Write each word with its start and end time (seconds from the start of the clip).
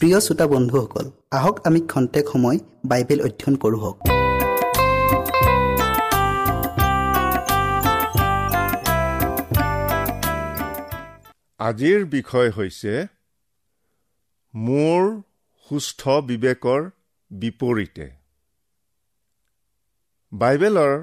প্ৰিয় 0.00 0.18
শ্ৰোতা 0.20 0.46
বন্ধুসকল 0.46 1.06
আহক 1.30 1.56
আমি 1.66 1.80
খন্তেক 1.92 2.24
সময় 2.32 2.58
বাইবেল 2.84 3.18
অধ্যয়ন 3.26 3.54
কৰোঁ 3.62 3.80
হওক। 3.82 3.96
আজিৰ 11.60 12.00
বিষয় 12.06 12.48
হৈছে 12.50 12.92
মোৰ 14.54 15.00
সুস্থ 15.68 16.02
বিবেকৰ 16.28 16.80
বিপৰীতে। 17.30 18.06
বাইবেলৰ 20.32 20.94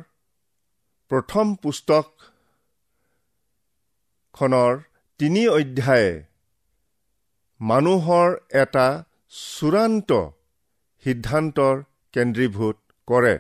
প্ৰথম 1.12 1.46
পুস্তকখনৰ 1.64 2.14
তিনি 5.20 5.42
অধ্যায়ে 5.48 6.12
মানুহৰ 7.62 8.30
এটা 8.54 8.88
চূড়ান্ত 9.34 10.12
সিদ্ধান্তৰ 11.06 11.84
কেন্দ্ৰীভূত 12.14 12.76
কৰে। 13.08 13.36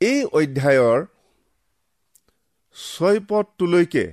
এই 0.00 0.24
অধ্যায়ৰ 0.24 0.98
ছয়পদটোলৈকে 2.76 4.04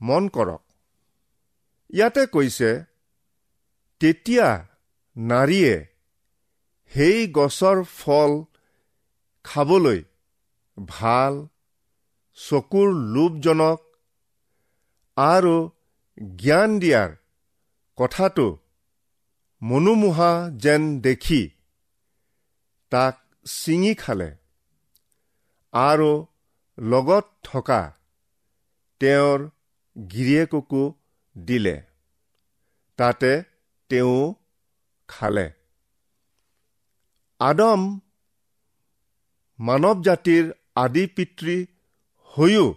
মন 0.00 0.28
কৰক। 0.28 0.62
ইয়াতে 1.90 2.26
কৈছে 2.26 2.70
তেতিয়া 4.00 4.48
নাৰীয়ে 5.16 5.74
সেই 6.92 7.26
গছৰ 7.32 7.78
ফল 7.98 8.32
খাবলৈ 9.44 10.00
ভাল 10.78 11.34
চকুৰ 12.38 12.88
লোভজনক 13.14 13.78
আৰু 15.16 15.56
জ্ঞান 16.18 16.78
দিয়াৰ 16.78 17.10
কথাটো 17.96 18.58
মনোমোহা 19.62 20.50
যেন 20.56 21.00
দেখি 21.00 21.50
তাক 22.90 23.16
ছিঙি 23.46 23.94
খালে। 23.94 24.36
আৰু 25.72 26.26
লগত 26.78 27.24
থকা 27.42 27.80
তেওঁৰ 29.00 29.38
গিৰিয়েককো 29.96 30.94
দিলে। 31.38 31.82
তাতে 32.98 33.42
তেওঁ 33.88 34.34
খালে। 35.08 35.52
আদম 37.40 38.00
মানৱ 39.58 40.02
জাতিৰ 40.02 40.44
আদি 40.74 41.06
পিতৃ 41.06 41.66
হৈও 42.36 42.74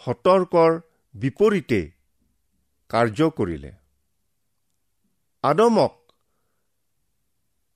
সতৰ্কৰ 0.00 0.80
বিপৰীতে 1.14 1.80
কাৰ্য 2.90 3.28
কৰিলে। 3.30 3.72
আদমক 5.44 5.92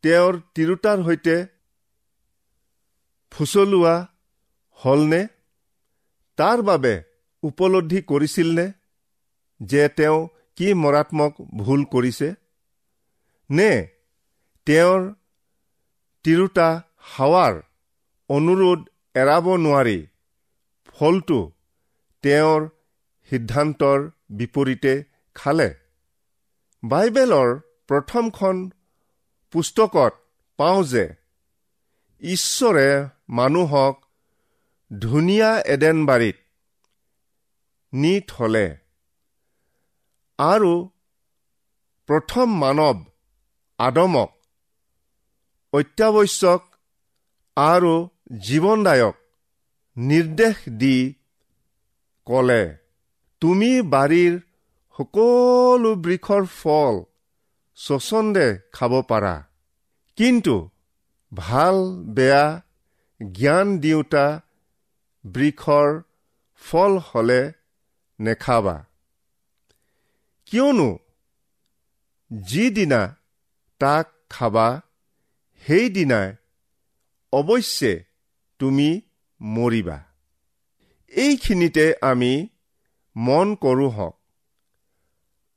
তেওঁৰ 0.04 0.38
তিৰোতাৰ 0.54 0.98
সৈতে 1.04 1.36
ফুচলোৱা 3.32 3.94
হলনে? 4.84 5.22
তাৰ 6.38 6.62
বাবে 6.62 6.94
উপলব্ধি 7.42 8.00
কৰিছিলনে 8.02 8.66
যে 9.60 9.88
তেওঁ 9.88 10.18
কি 10.56 10.68
মৰাত্মক 10.74 11.32
ভুল 11.56 11.84
কৰিছে? 11.84 12.28
নে 13.50 13.70
তেওঁৰ 14.66 15.02
তিৰোতা 16.24 16.68
হাৱাৰ 17.14 17.54
অনুৰোধ 18.30 18.80
এৰাব 19.14 19.46
নোৱাৰি 19.56 19.98
ফলটো 20.94 21.40
তেওঁৰ 22.24 22.68
সিদ্ধান্তৰ 23.30 24.10
বিপৰীতে 24.30 25.04
খালে। 25.34 25.74
বাইবেলৰ 26.82 27.58
প্ৰথমখন 27.88 28.70
পুস্তকত 29.52 30.12
পাওঁ 30.58 30.84
যে 30.84 31.14
ঈশ্বৰে 32.22 32.88
মানুহক 33.28 34.04
ধুনীয়া 35.00 35.50
এডেনবাৰীত 35.60 36.36
নি 37.92 38.20
থলে 38.20 38.76
আৰু 40.38 40.88
প্ৰথম 42.08 42.58
মানৱ 42.58 43.04
আদমক 43.78 44.30
অত্যাৱশ্যক 45.72 46.62
আৰু 47.56 48.08
জীৱনদায়ক 48.38 49.16
নিৰ্দেশ 49.96 50.56
দি 50.68 51.14
কলে। 52.26 52.83
তুমি 53.40 53.82
বাৰীৰ 53.82 54.40
সকলো 54.98 55.94
বৃক্ষৰ 55.94 56.44
ফল 56.44 57.02
স্বচ্ছন্দে 57.76 58.58
খাব 58.72 59.02
পাৰা। 59.02 59.44
কিন্তু 60.16 60.70
ভাল 61.32 61.76
বেয়া 62.04 62.62
জ্ঞান 63.32 63.78
দিওঁতা 63.78 64.40
বৃক্ষৰ 65.24 66.02
ফল 66.62 66.98
হলে 66.98 67.52
নেখাবা। 68.20 68.84
কিয়নো 70.46 70.98
যিদিনা 72.30 73.16
তাক 73.78 74.06
খাবা 74.30 74.80
সেইদিনাই 75.66 76.34
অৱশ্যে 77.32 78.04
তুমি 78.58 79.00
মৰিবা। 79.40 79.98
এইখিনিতে 81.08 81.94
আমি 82.02 82.48
মন 83.16 83.54
কৰোঁ 83.54 83.90
হওক। 83.90 84.14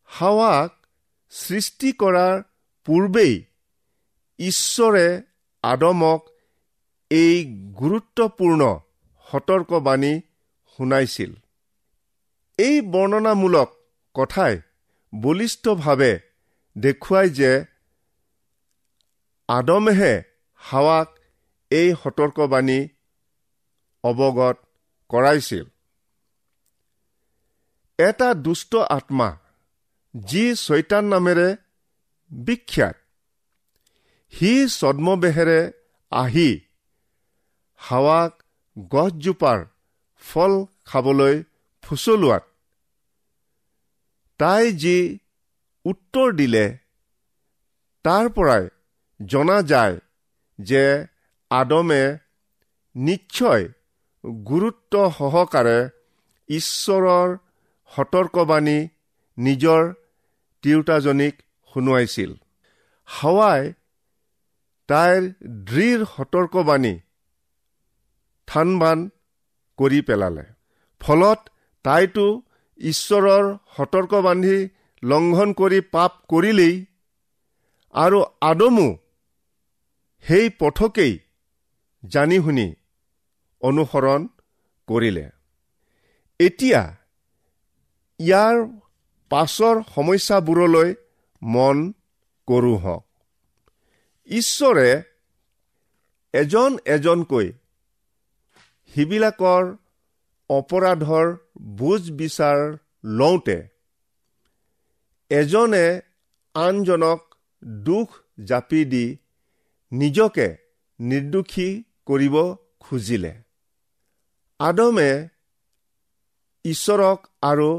হাৱাক 0.10 0.72
সৃষ্টি 1.30 1.92
কৰাৰ 1.92 2.44
পূৰ্বেই 2.86 3.34
ঈশ্বৰে 4.40 5.08
আদমক 5.64 6.22
এই 7.12 7.36
গুৰুত্বপূৰ্ণ 7.80 8.80
সতৰ্কবাণী 9.28 10.14
শুনাইছিল। 10.80 11.32
এই 12.60 12.82
বৰ্ণনামূলক 12.82 13.70
কথাই 14.16 14.60
বলিষ্ঠভাৱে 15.16 16.20
দেখুৱাই 16.76 17.30
যে 17.30 17.52
আদমেহে 19.50 20.14
হাৱাক 20.62 21.10
এই 21.72 21.90
সতৰ্কবাণী 22.04 22.80
অৱগত 24.04 24.58
কৰাইছিল। 25.10 25.66
এটা 28.00 28.30
দুষ্ট 28.46 28.72
আত্মা 28.90 29.30
যি 30.14 30.44
চৈতান 30.56 31.06
নামেৰে 31.14 31.48
বিখ্যাত। 32.32 32.96
সি 34.34 34.52
ছদ্মবেহেৰে 34.70 35.60
আহি 36.12 36.50
হাৱাক 37.82 38.32
গছজোপাৰ 38.92 39.60
ফল 40.24 40.54
খাবলৈ 40.86 41.36
ফুচলোৱাত। 41.84 42.44
তাই 44.40 44.66
যি 44.74 44.98
উত্তৰ 45.86 46.28
দিলে 46.34 46.66
তাৰ 48.06 48.26
পৰাই 48.30 48.64
জনা 49.20 49.58
যায় 49.62 49.96
যে 50.60 50.84
আদমে 51.52 52.04
নিশ্চয় 52.96 53.64
গুৰুত্ব 54.46 54.94
সহকাৰে 55.18 55.80
ঈশ্বৰৰ 56.50 57.30
সতৰ্কবাণী 57.94 58.78
নিজৰ 59.38 59.82
তিৰোতাজনীক 60.64 61.36
শুনোৱাইছিল। 61.74 62.32
হাৱাই 63.08 63.62
তাইৰ 64.90 65.22
দৃঢ় 65.70 66.02
সতৰ্কবাণী 66.16 66.94
থানবান 68.48 69.00
কৰি 69.80 70.00
পেলালে। 70.08 70.46
ফলত 71.02 71.40
তাইতো 71.86 72.26
ঈশ্বৰৰ 72.80 73.46
সতৰ্কবাণী 73.76 74.56
লংঘন 75.04 75.50
কৰি 75.60 75.80
পাপ 75.94 76.12
কৰিলেই 76.30 76.76
আৰু 77.96 78.20
আদমো 78.42 78.88
সেই 80.26 80.46
পথকেই 80.60 81.14
জানি 82.04 82.38
শুনি 82.40 82.68
অনুসৰণ 83.62 84.22
কৰিলে। 84.88 85.26
এতিয়া 86.40 86.82
ইয়াৰ 88.20 88.56
পাছৰ 89.32 89.76
সমস্যাবোৰলৈ 89.96 90.94
মন 91.42 91.78
কৰোঁ 92.48 92.78
হওক 92.78 93.04
ঈশ্বৰে 94.30 94.90
এজন 96.34 96.78
এজনকৈ 96.86 97.48
সিবিলাকৰ 98.96 99.64
অপৰাধৰ 100.50 101.28
বুজ 101.78 102.12
বিচাৰ 102.12 102.60
লওঁতে 103.04 103.58
এজনে 105.32 105.86
আনজনক 106.56 107.20
দুখ 107.86 108.10
জাপি 108.44 108.82
দি 108.86 109.06
নিজকে 109.92 110.48
নিৰ্দোষী 111.00 111.70
কৰিব 112.06 112.36
খুজিলে। 112.80 113.34
আদমে 114.60 115.12
ঈশ্বৰক 116.66 117.20
আৰু 117.42 117.70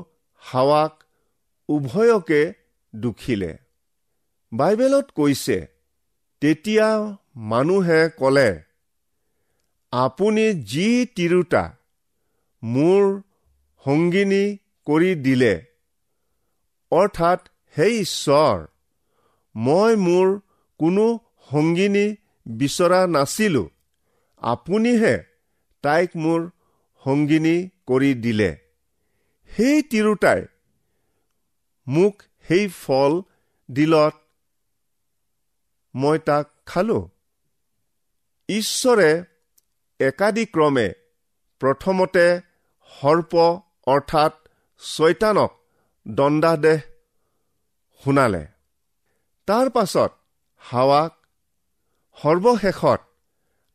হাৱাক 0.43 0.93
উভয়কে 1.69 2.43
দুখিলে। 2.95 3.53
বাইবেলত 4.53 5.07
কৈছে 5.17 5.57
তেতিয়া 6.43 6.89
মানুহে 7.51 8.01
ক'লে 8.19 8.51
আপুনি 9.93 10.45
যি 10.65 10.89
তিৰোতা 11.17 11.65
মোৰ 12.63 13.03
সংগিনী 13.85 14.45
কৰি 14.87 15.11
দিলে 15.27 15.55
অৰ্থাৎ 16.93 17.41
সেই 17.77 17.95
ঈশ্বৰ 18.01 18.57
মই 19.55 19.93
মোৰ 19.97 20.29
কোনো 20.81 21.07
সংগিনী 21.51 22.07
বিচৰা 22.47 23.01
নাছিলো 23.07 23.65
আপুনিহে 24.43 25.15
তাইক 25.85 26.11
মোৰ 26.17 26.41
সংগিনী 27.03 27.57
কৰি 27.87 28.11
দিলে। 28.25 28.51
সেই 29.57 29.83
তিৰোতাই 29.83 30.41
মোক 31.87 32.23
সেই 32.49 32.69
ফল 32.69 33.13
দিলত 33.71 34.15
মই 35.95 36.19
তাক 36.19 36.47
খালো। 36.67 37.01
ঈশ্বৰে 38.49 39.11
একাদিক্ৰমে 40.01 40.89
প্ৰথমতে 41.61 42.27
সৰ্প 42.91 43.33
অৰ্থাৎ 43.87 44.33
ছয়তানক 44.83 45.53
দণ্ডাদেশ 46.07 46.81
শুনালে। 48.05 48.47
তাৰ 49.49 49.71
পাছত 49.71 50.13
হাৱাক 50.63 51.13
সৰ্বশেষত 52.19 53.01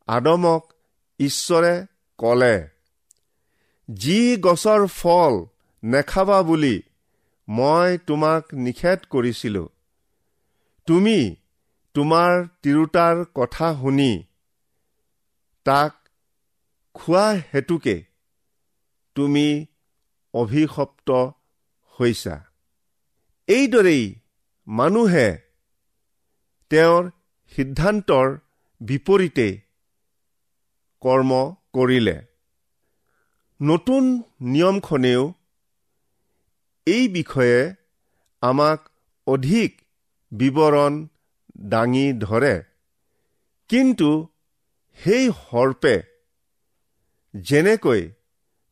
আদমক 0.08 0.62
ঈশ্বৰে 1.20 1.74
কলে 2.18 2.68
যি 3.88 4.36
গছৰ 4.36 4.86
ফল 4.86 5.34
নেখাবা 5.84 6.42
বুলি 6.42 6.82
মই 7.48 7.98
তোমাক 7.98 8.54
নিষেধ 8.54 8.98
কৰিছিলো। 9.10 9.68
তুমি 10.86 11.36
তোমাৰ 11.94 12.32
তিৰোতাৰ 12.62 13.24
কথা 13.34 13.74
শুনি 13.74 14.12
তাক 15.64 15.92
খোৱা 16.94 17.26
হেতুকে 17.54 17.96
তুমি 19.14 19.66
অভিশপ্ত 20.34 21.10
হৈছা। 21.98 22.36
এইদৰেই 23.48 24.04
মানুহে 24.66 25.28
তেওঁৰ 26.70 27.10
সিদ্ধান্তৰ 27.52 28.26
বিপৰীতে 28.80 29.48
কৰ্ম 31.02 31.30
কৰিলে। 31.72 32.16
নতুন 33.60 34.22
নিয়মখনেও 34.40 35.32
এই 36.86 37.04
বিষয়ে 37.08 37.58
আমাক 38.42 38.80
অধিক 39.26 39.70
বিৱৰণ 40.32 40.92
দাঙি 41.72 42.06
ধৰে। 42.20 42.54
কিন্তু 43.70 44.10
সেই 44.98 45.24
সৰ্পে 45.40 45.94
যেনেকৈ 47.34 48.02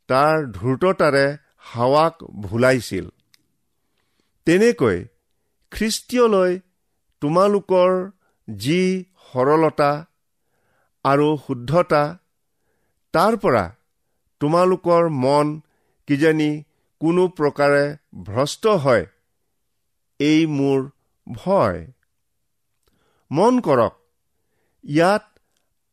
তাৰ 0.08 0.36
ধূৰ্ততাৰে 0.56 1.26
হাৱাক 1.70 2.14
ভুলাইছিল 2.44 3.06
তেনেকৈ 4.46 4.98
খ্ৰীষ্টীয়লৈ 5.72 6.52
তোমালোকৰ 7.22 7.90
যি 8.48 8.82
সৰলতা 9.28 9.90
আৰু 11.04 11.28
শুদ্ধতা 11.46 12.02
তাৰ 13.14 13.36
পৰা 13.36 13.64
তোমালোকৰ 14.40 15.02
মন 15.22 15.46
কিজানি 16.08 16.50
কোনো 17.02 17.22
প্ৰকাৰে 17.38 17.84
ভ্ৰষ্ট 18.26 18.64
হয় 18.82 19.04
এই 20.20 20.40
মোৰ 20.56 20.80
ভয়। 21.26 21.80
মন 23.30 23.54
কৰক 23.66 23.94
ইয়াত 24.84 25.24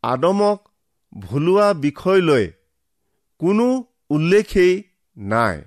আদমক 0.04 0.60
ভুলোৱা 1.13 1.68
বিষয় 1.86 2.22
লৈ 2.22 2.46
কোনো 3.42 3.68
উল্লেখেই 4.10 4.74
নাই 5.18 5.58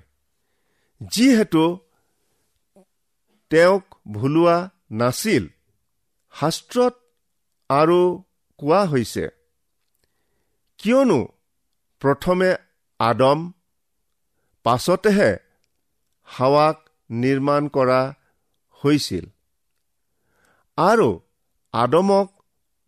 যিহেতু 1.00 1.64
তেওঁক 3.50 3.84
ভুলোৱা 4.12 4.56
নাছিল 5.00 5.44
শাস্ত্ৰত 6.34 6.94
আৰু 7.70 8.00
কোৱা 8.60 8.80
হৈছে। 8.84 9.24
কিয়নো 10.80 11.20
প্ৰথমে 12.02 12.50
আদম 13.00 13.38
পাছতেহে 14.64 15.30
হাৱাক 16.28 16.76
নিৰ্মাণ 17.10 17.62
কৰা 17.68 18.00
হৈছিল। 18.82 19.26
আৰু 20.78 21.08
আদমক 21.74 22.28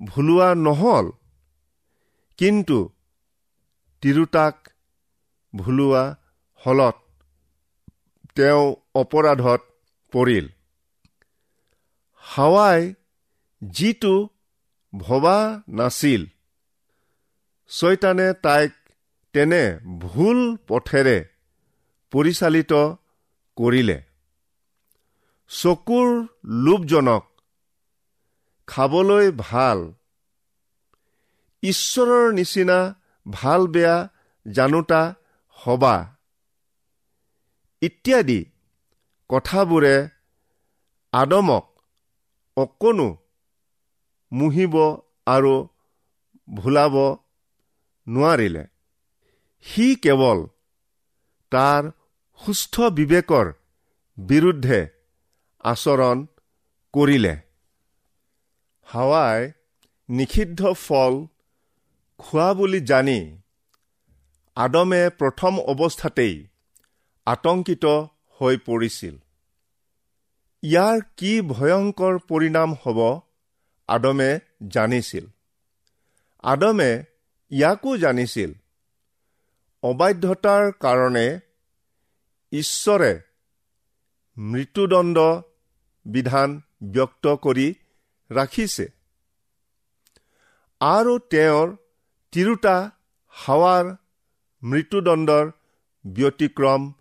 ভুলোৱা 0.00 0.48
নহল 0.66 1.06
কিন্তু 2.38 2.78
তিৰোতাক 4.02 4.56
ভুলোৱা 5.54 6.04
হলত 6.62 6.96
তেওঁ 8.36 8.64
অপৰাধত 8.94 9.62
পৰিল। 10.12 10.46
হাৱাই 12.24 12.80
যিটো 13.62 14.14
ভবা 14.92 15.38
নাছিল 15.68 16.22
ছয়তানে 17.70 18.28
তাইক 18.44 18.72
তেনে 19.34 19.62
ভুল 19.98 20.38
পথেৰে 20.68 21.18
পৰিচালিত 22.14 22.72
কৰিলে। 23.56 23.98
চকুৰ 25.50 26.08
লোভজনক 26.64 27.24
খাবলৈ 28.68 29.26
ভাল 29.38 29.78
ঈশ্বৰৰ 31.62 32.32
নিচিনা 32.32 32.78
ভাল 33.26 33.60
বেয়া 33.74 33.96
জানোতা 34.46 35.02
হবা 35.58 35.94
ইত্যাদি 37.82 38.40
কথাবোৰে 39.30 39.96
আদমক 41.12 41.64
অকণো 42.56 43.08
মুহিব 44.32 44.74
আৰু 45.26 45.54
ভুলাব 46.48 46.94
নোৱাৰিলে। 48.06 48.64
সি 49.66 49.86
কেৱল 50.02 50.38
তাৰ 51.52 51.82
সুস্থ 52.40 52.80
বিবেকৰ 52.92 53.52
বিৰুদ্ধে 54.18 54.80
আচৰণ 55.64 56.26
কৰিলে। 56.94 57.34
হাৱাই 58.88 59.52
নিষিদ্ধ 60.08 60.72
ফল 60.72 61.14
খোৱা 62.18 62.48
বুলি 62.54 62.80
জানি 62.80 63.20
আদমে 64.56 65.02
প্ৰথম 65.18 65.52
অৱস্থাতেই 65.58 66.34
আতংকিত 67.26 67.84
হৈ 68.40 68.56
পৰিছিল। 68.66 69.14
ইয়াৰ 70.62 70.96
কি 71.16 71.32
ভয়ংকৰ 71.40 72.14
পৰিণাম 72.28 72.70
হ'ব 72.74 73.00
আদমে 73.88 74.30
জানিছিল। 74.68 75.24
আদমে 76.44 76.90
ইয়াকো 77.50 77.96
জানিছিল। 77.96 78.50
অবাধ্যতাৰ 79.82 80.72
কাৰণে 80.80 81.26
ঈশ্বৰে 82.54 83.20
মৃত্যুদণ্ড 84.38 85.18
বিধান 86.06 86.60
ব্যক্ত 86.82 87.26
কৰি 87.26 87.74
ৰাখিছে। 88.30 88.86
আৰু 90.80 91.18
তেওঁৰ 91.18 91.76
তিৰোতা 92.32 92.90
হাৱাৰ 93.28 93.96
মৃত্যুদণ্ডৰ 94.62 95.50
ব্যতিক্ৰম 96.06 96.92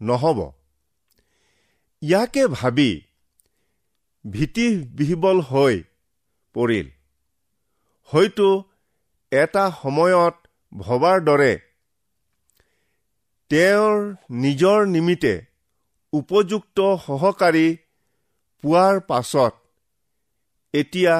নহ'ব। 0.00 0.52
ইয়াকে 2.02 2.46
ভাবি 2.46 3.02
ভীতি 4.30 4.66
বিহিবল 4.78 5.40
হৈ 5.40 5.82
পৰিল। 6.54 6.90
হয়তো 8.02 8.64
এটা 9.32 9.70
সময়ত 9.82 10.34
ভবাৰ 10.78 11.20
দৰে 11.20 11.67
তেওঁৰ 13.50 14.14
নিজৰ 14.30 14.86
নিমিত্তে 14.86 15.34
উপযুক্ত 16.12 16.78
সহকাৰী 17.06 17.66
পোৱাৰ 18.64 19.00
পাছত 19.00 19.54
এতিয়া 20.74 21.14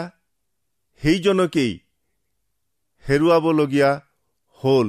সেইজনকেই 1.03 1.73
হেৰুৱাবলগীয়া 3.09 3.91
হ'ল। 4.59 4.89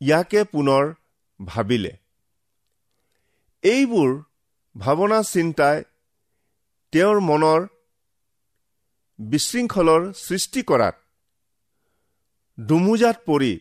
ইয়াকে 0.00 0.44
পুনৰ 0.44 0.84
ভাবিলে। 1.40 1.92
এইবোৰ 3.64 4.10
ভাৱনা 4.76 5.22
চিন্তাই 5.22 5.84
তেওঁৰ 6.92 7.20
মনৰ 7.20 7.60
বিশৃংখলৰ 9.18 10.12
সৃষ্টি 10.12 10.62
কৰাত 10.62 10.94
দুমোজাত 12.58 13.16
পৰি 13.26 13.52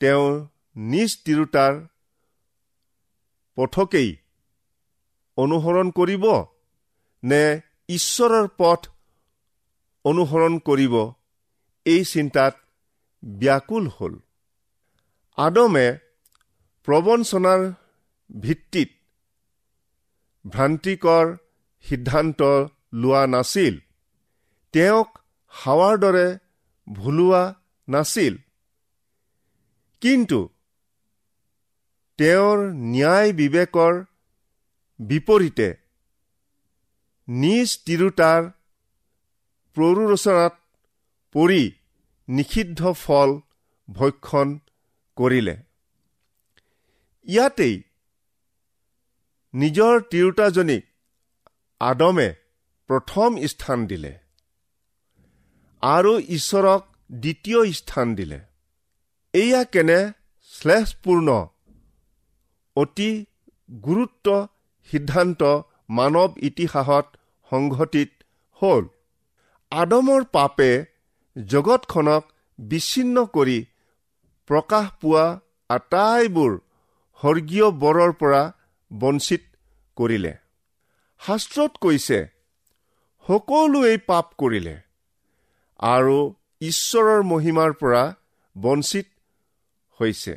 তেওঁ 0.00 0.28
নিজ 0.76 1.16
তিৰোতাৰ 1.24 1.86
পথকেই 3.56 4.16
অনুসৰণ 5.36 5.90
কৰিব 5.90 6.24
নে 7.24 7.60
ঈশ্বৰৰ 7.88 8.48
পথ 8.58 8.88
অনুসৰণ 10.04 10.58
কৰিব? 10.58 10.94
এই 11.86 12.04
চিন্তাত 12.04 12.54
ব্যাকুল 13.24 13.88
হ'ল। 13.88 14.14
আদমে 15.36 15.98
প্ৰবঞ্চনাৰ 16.84 17.60
ভিত্তিত 18.40 18.90
ভ্ৰান্তিকৰ 20.46 21.36
সিদ্ধান্ত 21.82 22.40
লোৱা 22.92 23.26
নাছিল। 23.26 23.74
তেওঁক 24.72 25.18
হাৱাৰ 25.48 25.98
দৰে 25.98 26.38
ভুলোৱা 26.92 27.54
নাছিল। 27.88 28.36
কিন্তু 30.00 30.51
তেওঁৰ 32.18 32.58
ন্যায় 32.94 33.32
বিবেকৰ 33.32 33.94
বিপৰীতে 35.00 35.68
নিজ 37.28 37.68
তিৰোতাৰ 37.86 38.42
প্ৰৰোচনাত 39.76 40.54
পৰি 41.34 41.62
নিষিদ্ধ 42.28 42.92
ফল 42.92 43.30
ভক্ষণ 43.88 44.48
কৰিলে। 45.16 45.56
ইয়াতেই 47.26 47.74
নিজৰ 49.54 49.94
তিৰোতাজনীক 50.10 50.84
আদমে 51.80 52.28
প্ৰথম 52.90 53.30
স্থান 53.46 53.86
দিলে 53.86 54.12
আৰু 55.82 56.12
ঈশ্বৰক 56.36 56.82
দ্বিতীয় 57.12 57.60
স্থান 57.72 58.14
দিলে। 58.14 58.38
এয়া 59.34 59.62
কেনে 59.64 60.00
শ্লেষপূৰ্ণ 60.52 61.28
অতি 62.76 63.10
গুৰুত্ব 63.84 64.26
সিদ্ধান্ত 64.88 65.42
মানৱ 65.98 66.30
ইতিহাসত 66.48 67.06
সংঘটিত 67.50 68.10
হ'ল। 68.62 68.84
আদমৰ 69.72 70.22
পাপে 70.36 70.70
জগতখনক 71.36 72.22
বিচ্ছিন্ন 72.58 73.16
কৰি 73.36 73.58
প্ৰকাশ 74.50 74.86
পোৱা 75.00 75.26
আটাইবোৰ 75.70 76.52
স্বৰ্গীয় 77.20 77.66
বৰৰ 77.82 78.12
পৰা 78.20 78.42
বঞ্চিত 78.90 79.42
কৰিলে। 79.96 80.32
শাস্ত্ৰত 81.20 81.72
কৈছে 81.84 82.18
সকলোৱেই 83.26 83.98
পাপ 84.08 84.26
কৰিলে 84.40 84.76
আৰু 85.80 86.18
ঈশ্বৰৰ 86.60 87.20
মহিমাৰ 87.32 87.70
পৰা 87.80 88.02
বঞ্চিত 88.56 89.06
হৈছে। 90.00 90.34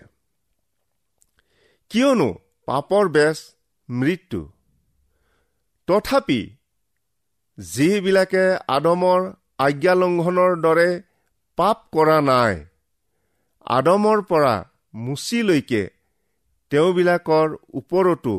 কিয়নো 1.91 2.30
পাপৰ 2.67 3.10
বেজ 3.10 3.38
মৃত্যু। 3.89 4.41
তথাপি 5.88 6.41
যিবিলাকে 7.58 8.45
আদমৰ 8.67 9.19
আজ্ঞালংঘনৰ 9.58 10.52
দৰে 10.62 10.89
পাপ 11.58 11.78
কৰা 11.93 12.17
নাই 12.21 12.56
আদমৰ 13.67 14.19
পৰা 14.30 14.56
মুচিলৈকে 14.93 15.84
তেওঁবিলাকৰ 16.71 17.48
ওপৰতো 17.74 18.36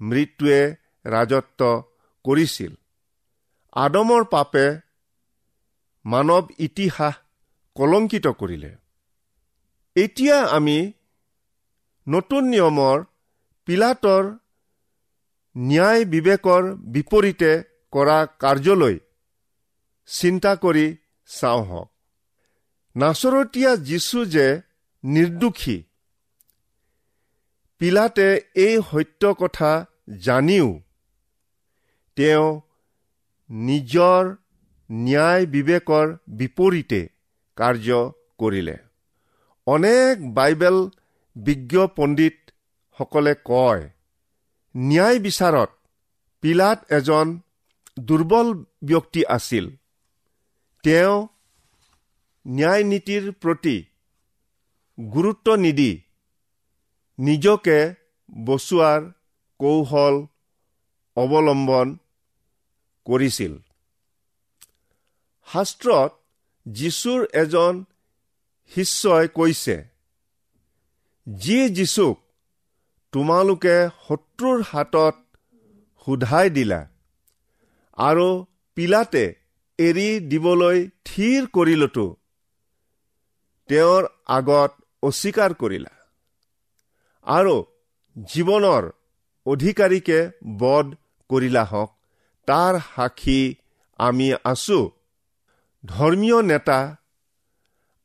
মৃত্যুৱে 0.00 0.60
ৰাজত্ব 1.04 1.60
কৰিছিল। 2.24 2.72
আদমৰ 3.76 4.22
পাপে 4.24 4.66
মানৱ 6.04 6.44
ইতিহাস 6.58 7.14
কলংকিত 7.76 8.26
কৰিলে। 8.40 8.72
এতিয়া 9.96 10.36
আমি 10.56 10.76
নতুন 12.06 12.42
নিয়মৰ 12.44 13.04
পিলাতৰ 13.68 14.24
ন্যায় 15.56 16.04
বিবেকৰ 16.04 16.62
বিপৰীতে 16.94 17.50
কৰা 17.92 18.18
কাৰ্যলৈ 18.38 18.96
চিন্তা 20.08 20.52
কৰি 20.56 20.86
চাওঁ 21.28 21.62
হওক 21.64 21.88
নাচৰতীয়া 22.96 23.72
যীশু 23.90 24.24
যে 24.24 24.46
নিৰ্দোষী 25.04 25.76
পিলাতে 27.80 28.28
এই 28.54 28.74
সত্য 28.90 29.22
কথা 29.34 29.70
জানিও 30.18 30.68
তেওঁ 32.16 32.46
নিজৰ 33.50 34.22
ন্যায় 34.90 35.46
বিবেকৰ 35.46 36.06
বিপৰীতে 36.28 37.00
কাৰ্য 37.56 37.88
কৰিলে। 38.38 38.76
অনেক 39.66 40.14
বাইবেল 40.34 40.76
বিজ্ঞ 41.36 41.86
পণ্ডিতসকলে 41.96 43.34
কয় 43.44 43.82
ন্যায় 44.74 45.18
বিচাৰত 45.18 45.70
পিলাত 46.42 46.78
এজন 46.92 47.26
দুৰ্বল 48.00 48.48
ব্যক্তি 48.82 49.22
আছিল। 49.26 49.66
তেওঁ 50.84 51.16
ন্যায় 52.46 52.84
নীতিৰ 52.84 53.24
প্ৰতি 53.32 53.76
গুৰুত্ব 54.98 55.46
নিদি 55.56 55.92
নিজকে 57.18 57.78
বচোৱাৰ 58.44 59.00
কৌশল 59.60 60.14
অৱলম্বন 61.16 61.88
কৰিছিল। 63.06 63.52
শাস্ত্ৰত 65.48 66.10
যীশুৰ 66.66 67.20
এজন 67.32 67.74
শিষ্যই 68.72 69.28
কৈছে 69.28 69.76
যি 71.26 71.68
যীশুক 71.68 72.16
তোমালোকে 73.12 73.76
শত্ৰুৰ 74.08 74.62
হাতত 74.72 75.16
সোধাই 76.06 76.50
দিলা 76.50 76.80
আৰু 77.98 78.44
পিলাতে 78.74 79.34
এৰি 79.78 80.20
দিবলৈ 80.20 80.78
থিৰ 81.04 81.46
কৰিলতো 81.46 82.06
তেওঁৰ 83.68 84.02
আগত 84.26 84.72
অস্বীকাৰ 85.02 85.54
কৰিলা 85.54 85.92
আৰু 87.26 87.56
জীৱনৰ 88.16 88.84
অধিকাৰীকে 89.46 90.18
বধ 90.58 90.86
কৰিলা 91.30 91.64
হওক 91.64 91.90
তাৰ 92.46 92.74
সাক্ষী 92.96 93.54
আমি 93.98 94.28
আছো। 94.44 94.90
ধৰ্মীয় 95.84 96.42
নেতা 96.42 96.96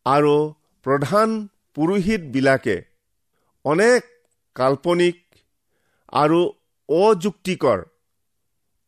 আৰু 0.06 0.54
প্ৰধান 0.86 1.48
পুৰোহিতবিলাকে 1.76 2.91
অনেক 3.66 4.04
কাল্পনিক 4.56 5.18
আৰু 6.14 6.40
অযুক্তিকৰ 6.90 7.80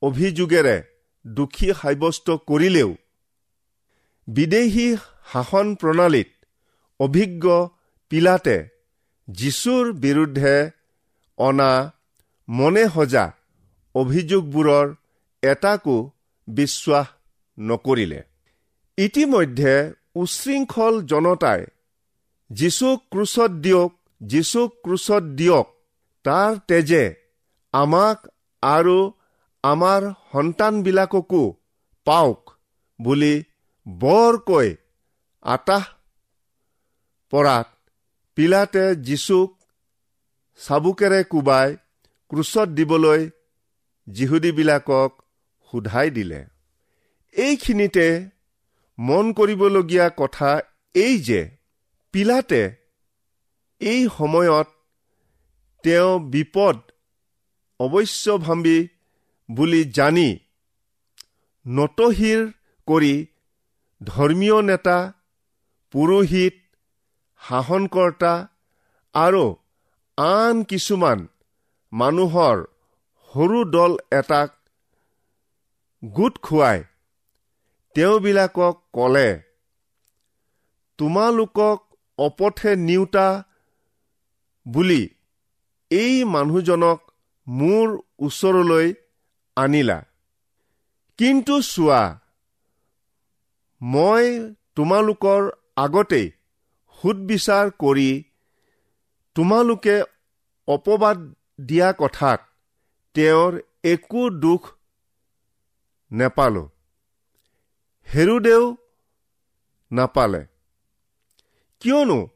অভিযোগেৰে 0.01 0.83
দোষী 1.27 1.73
সাব্যস্ত 1.73 2.27
কৰিলেও 2.31 2.95
বিদেশী 4.27 4.95
শাসন 5.33 5.75
প্ৰণালীত 5.75 6.29
অভিজ্ঞ 6.99 7.67
পিলাতে 8.09 8.57
যীশুৰ 9.27 9.91
বিৰুদ্ধে 9.93 10.69
অনা 11.37 11.91
মনে 12.49 12.85
সজা 12.89 13.31
অভিযোগবোৰৰ 13.95 14.95
এটাকো 15.41 16.11
বিশ্বাস 16.47 17.07
নকৰিলে। 17.59 18.23
ইতিমধ্যে 18.97 19.93
উশৃংখল 20.15 21.05
জনতাই 21.05 21.65
যীশুক 22.49 22.99
ক্ৰুচত 23.11 23.51
দিয়ক 23.51 23.91
যীশুক 24.27 24.69
ক্ৰুচত 24.83 25.23
দিয়ক 25.23 25.67
তাৰ 26.23 26.59
তেজে 26.67 27.03
আমাক 27.73 28.27
আৰু 28.63 29.11
আমাৰ 29.63 30.01
সন্তানবিলাককো 30.31 31.43
পাওক 32.05 32.41
বুলি 33.01 33.43
বৰকৈ 33.87 34.75
আতাহ 35.45 35.83
পৰাত 37.31 37.67
পিলাতে 38.35 38.95
যীশুক 38.95 39.49
চাবুকেৰে 40.59 41.23
কোবাই 41.23 41.75
ক্ৰুচত 42.31 42.67
দিবলৈ 42.67 43.29
যিহুদীবিলাকক 44.07 45.11
সোধাই 45.71 46.09
দিলে। 46.09 46.45
এইখিনিতে 47.35 48.29
মন 48.99 49.25
কৰিবলগীয়া 49.33 50.09
কথা 50.17 50.49
এই 50.93 51.19
যে 51.19 51.41
পিলাতে 52.11 52.82
এই 53.83 54.01
সময়ত 54.17 54.67
তেওঁ 55.83 56.11
বিপদ 56.31 56.77
অৱশ্যভাম্বী 57.79 58.77
বুলি 59.49 59.81
জানি 59.97 60.29
নতশিৰ 61.65 62.41
কৰি 62.87 63.13
ধৰ্মীয় 64.01 64.57
নেতা 64.61 64.97
পুৰোহিত 65.93 66.55
শাসনকৰ্তা 67.41 68.33
আৰু 69.15 69.43
আন 70.17 70.63
কিছুমান 70.69 71.23
মানুহৰ 71.93 72.65
সৰু 73.33 73.59
দল 73.71 73.97
এটাক 74.17 74.49
গোট 76.03 76.39
খুৱাই 76.41 76.79
তেওঁবিলাকক 77.95 78.75
কলে 78.93 79.29
তোমালোকক 80.99 81.79
অপথে 82.19 82.71
নিওতা 82.81 83.27
বুলি 84.67 85.09
এই 85.91 86.23
মানুহজনক 86.23 87.11
মোৰ 87.47 87.97
ওচৰলৈ 88.19 88.93
আনিলা। 89.55 90.05
কিন্তু 91.17 91.61
চোৱা 91.61 92.19
মই 93.81 94.53
তোমালোকৰ 94.75 95.49
আগতেই 95.75 96.31
সুদবিচাৰ 97.01 97.71
কৰি 97.79 98.23
তোমালোকে 99.35 100.03
অপবাদ 100.67 101.17
দিয়া 101.61 101.93
কথাত 101.97 102.39
তেওঁৰ 103.13 103.59
একো 103.83 104.29
দুখ 104.29 104.69
নেপালো। 106.11 106.69
হেৰুদেও 108.13 108.77
নাপালে। 109.91 110.45
কিয়নো 111.79 112.27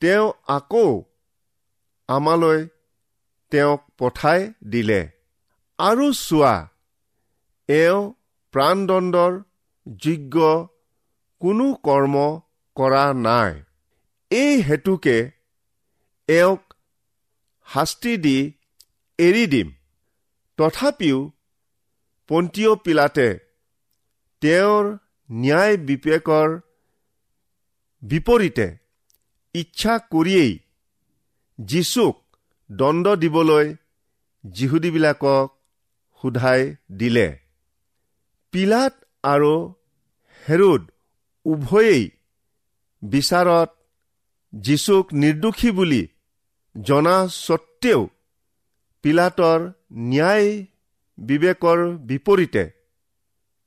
তেওঁ 0.00 0.32
আকৌ 0.46 1.02
আমালৈ 2.08 2.60
তেওঁক 3.52 3.80
পঠাই 3.98 4.40
দিলে। 4.72 5.00
আৰু 5.78 6.06
চোৱা 6.18 6.54
এওঁ 7.68 8.02
প্ৰাণদণ্ডৰ 8.54 9.32
যোগ্য 9.86 10.36
কোনো 11.42 11.66
কৰ্ম 11.86 12.16
কৰা 12.76 13.04
নাই। 13.26 13.52
এই 14.30 14.54
হেতুকে 14.62 15.18
এওঁক 16.28 16.62
শাস্তি 17.68 18.12
দি 18.24 18.38
এৰি 19.18 19.44
দিম। 19.46 19.68
তথাপিও 20.58 21.18
পন্তীয় 22.30 22.72
পিলাতে 22.84 23.28
তেওঁৰ 24.42 24.84
ন্যায় 25.30 25.76
বিবেকৰ 25.86 26.48
বিপৰীতে 28.02 28.66
ইচ্ছা 29.54 29.94
কৰিয়েই 30.12 30.52
যীচুক 31.58 32.16
দণ্ড 32.72 33.16
দিবলৈ 33.16 33.74
যিহুদীবিলাকক 34.44 35.48
সোধাই 36.22 36.74
দিলে। 36.92 37.38
পিলাত 38.52 38.94
আৰু 39.22 39.54
হেৰুদ 40.48 40.82
উভয়েই 41.44 42.10
বিচাৰত 43.02 43.70
যীচুক 44.52 45.14
নিৰ্দোষী 45.14 45.70
বুলি 45.70 46.02
জনা 46.76 47.28
স্বত্তেও 47.28 48.08
পিলাতৰ 49.02 49.60
ন্যায় 49.92 50.66
বিবেকৰ 51.18 51.78
বিপৰীতে 51.98 52.64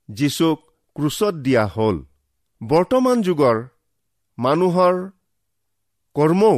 যীচুক 0.09 0.57
ক্ৰুচত 0.95 1.33
দিয়া 1.35 1.65
হ'ল। 1.67 1.97
বৰ্তমান 2.61 3.21
যুগৰ 3.21 3.57
মানুহৰ 4.37 4.95
কৰ্মও 6.15 6.57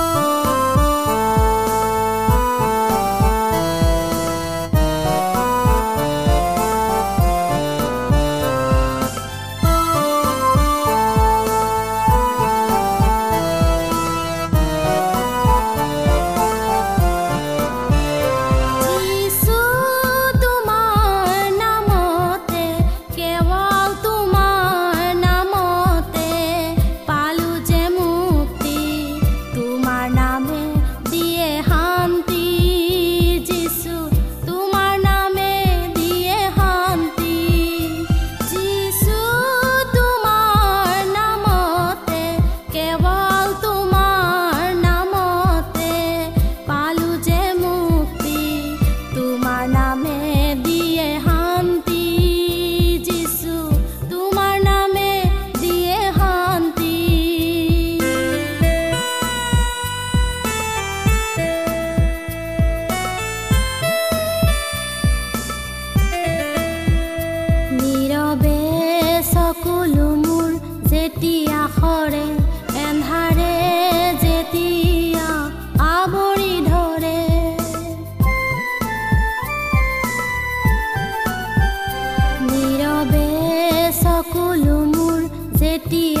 बेटिया 85.71 86.20